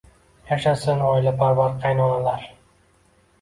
[0.51, 2.49] Yashasin, oilaparvar qaynonalar